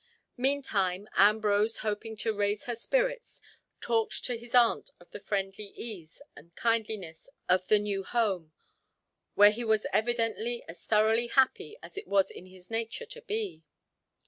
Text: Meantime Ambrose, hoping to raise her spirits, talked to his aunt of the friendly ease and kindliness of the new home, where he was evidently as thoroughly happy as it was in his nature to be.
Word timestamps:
Meantime 0.35 1.07
Ambrose, 1.15 1.77
hoping 1.85 2.17
to 2.17 2.33
raise 2.35 2.63
her 2.63 2.73
spirits, 2.73 3.39
talked 3.79 4.23
to 4.25 4.35
his 4.35 4.55
aunt 4.55 4.89
of 4.99 5.11
the 5.11 5.19
friendly 5.19 5.67
ease 5.77 6.23
and 6.35 6.55
kindliness 6.55 7.29
of 7.47 7.67
the 7.67 7.77
new 7.77 8.03
home, 8.03 8.51
where 9.35 9.51
he 9.51 9.63
was 9.63 9.85
evidently 9.93 10.63
as 10.67 10.85
thoroughly 10.85 11.27
happy 11.27 11.77
as 11.83 11.99
it 11.99 12.07
was 12.07 12.31
in 12.31 12.47
his 12.47 12.71
nature 12.71 13.05
to 13.05 13.21
be. 13.21 13.63